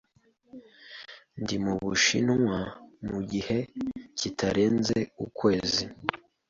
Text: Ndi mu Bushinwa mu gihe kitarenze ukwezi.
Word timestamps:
Ndi 1.41 1.55
mu 1.63 1.73
Bushinwa 1.83 2.57
mu 3.07 3.19
gihe 3.31 3.57
kitarenze 4.17 4.97
ukwezi. 5.25 5.83